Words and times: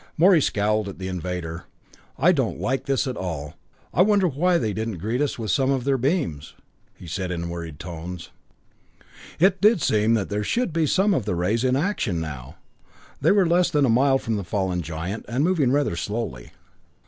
Morey 0.17 0.41
scowled 0.41 0.89
at 0.89 0.97
the 0.97 1.07
invader. 1.07 1.65
"I 2.17 2.31
don't 2.31 2.59
like 2.59 2.87
this 2.87 3.05
at 3.05 3.15
all. 3.15 3.53
I 3.93 4.01
wonder 4.01 4.27
why 4.27 4.57
they 4.57 4.73
didn't 4.73 4.97
greet 4.97 5.21
us 5.21 5.37
with 5.37 5.51
some 5.51 5.69
of 5.69 5.83
their 5.83 5.99
beams," 5.99 6.55
he 6.95 7.05
said 7.05 7.29
in 7.29 7.49
worried 7.49 7.77
tones. 7.77 8.31
It 9.39 9.61
did 9.61 9.79
seem 9.79 10.15
that 10.15 10.27
there 10.29 10.43
should 10.43 10.73
be 10.73 10.87
some 10.87 11.13
of 11.13 11.25
the 11.25 11.35
rays 11.35 11.63
in 11.63 11.75
action 11.75 12.19
now. 12.19 12.55
They 13.21 13.29
were 13.31 13.45
less 13.45 13.69
than 13.69 13.85
a 13.85 13.89
mile 13.89 14.17
from 14.17 14.37
the 14.37 14.43
fallen 14.43 14.81
giant, 14.81 15.23
and 15.27 15.43
moving 15.43 15.71
rather 15.71 15.95
slowly. 15.95 16.51